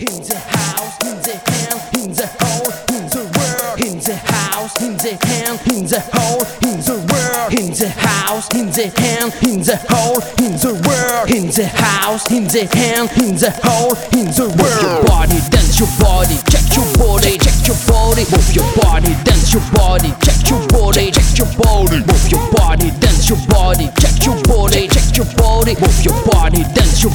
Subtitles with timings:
[0.00, 3.76] In the house, in the hand, in the hole, in the world.
[3.84, 7.52] In the house, in the hand, in the hole, in the world.
[7.52, 11.28] In the house, in the hand, in the hole, in the world.
[11.28, 14.80] In the house, in the hand, in the hole, in the world.
[14.80, 18.24] Your body, dance your body, check your body, check your body.
[18.32, 22.00] Move your body, dance your body, check your body, check your body.
[22.08, 25.76] Move your body, dance your body, check your body, check your body.
[25.76, 27.08] Move your body, dance Où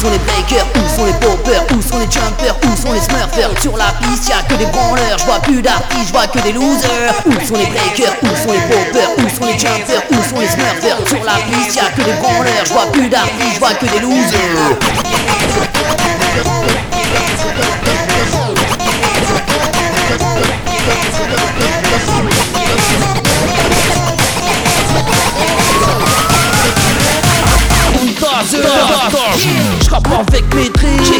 [0.00, 3.50] sont les breakers, où sont les poppers, où sont les jumpers, où sont les smurfers?
[3.62, 6.52] Sur la piste y'a que des branleurs, je vois plus d'artistes, je vois que des
[6.52, 7.14] losers.
[7.26, 10.48] Où sont les breakers, où sont les poppers, où sont les jumpers, où sont les
[10.48, 10.98] smurfers?
[11.06, 14.00] Sur la piste y'a que des branleurs, je vois plus d'artistes, je vois que des
[14.00, 15.73] losers
[29.94, 31.12] Je rappe avec maîtrise,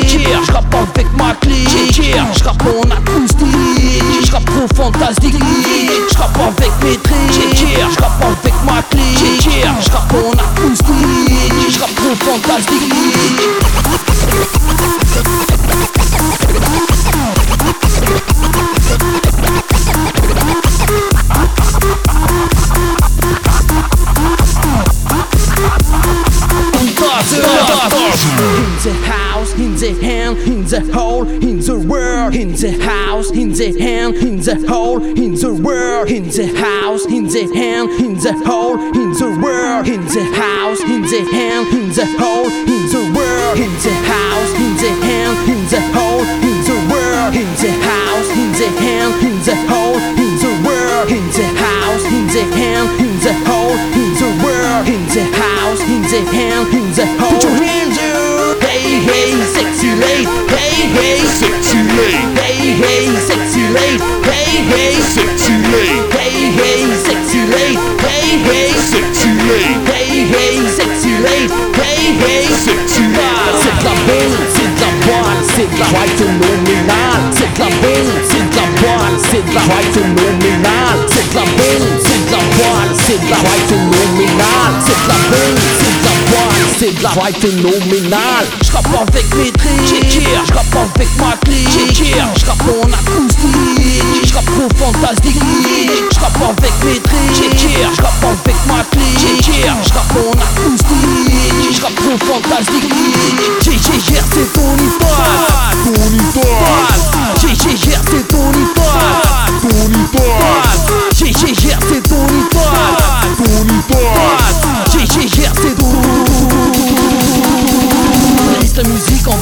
[0.46, 5.36] je rappe avec ma clé, je rappe en acoustique, je rappe trop fantastique,
[6.10, 9.00] je rappe avec maîtrise, je rappe avec ma clé,
[9.40, 13.03] je rappe en acoustique, je rappe trop fantastique.
[28.84, 32.34] The house, in the hand, in the hole, in the world.
[32.36, 36.10] In the house, in the hand, in the hole, in the world.
[36.10, 39.88] In the house, in the hand, in the hole, in the world.
[39.88, 43.56] In the house, in the hand, in the hole, in the world.
[43.56, 47.32] In the house, in the hand, in the hole, in the world.
[47.32, 51.08] In the house, in the hand, in the hole, in the world.
[51.08, 54.84] In the house, in the hand, in the hole, in the world.
[54.92, 56.83] In the house, in the hand, in
[64.72, 67.76] Hey, sexy lady, hey, hey, sexy lady.
[68.00, 71.52] Hey, hey, sexy lady, hey, hey, sexy lady.
[71.76, 73.44] Hey, hey, sexy lady.
[73.60, 77.22] C'est la bonne, c'est de la bonne, c'est de la white phénoménale.
[77.32, 81.00] C'est de la bonne, c'est de la bonne, c'est de la white phénoménale.
[81.12, 84.74] C'est de la bonne, c'est de la bonne, c'est de la white phénoménale.
[84.84, 88.46] C'est de la bonne, c'est de la bonne, c'est de la white phénoménale.
[88.64, 89.90] Je rappe avec maîtrise,
[90.48, 91.60] je rappe avec ma clé,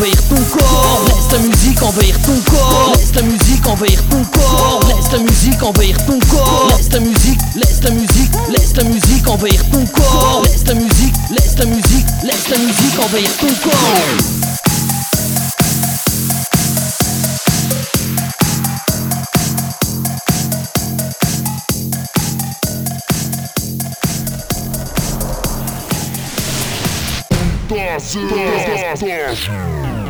[0.03, 2.93] Laisse la musique envahir ton corps.
[2.97, 4.81] Laisse la musique envahir ton corps.
[4.89, 6.67] Laisse la musique envahir ton corps.
[6.77, 10.43] Laisse la musique, laisse la musique, laisse la musique envahir ton corps.
[10.45, 14.42] Laisse la musique, laisse la musique, laisse la musique envahir ton corps
[27.73, 30.02] Dose, Dose, Dose.